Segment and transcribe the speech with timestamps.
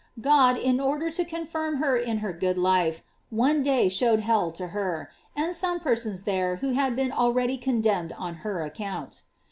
[0.19, 4.69] God, in order to confirm hef in her good life, one day showed hell to
[4.69, 9.21] her, and some persons there who had been already con demned on her account.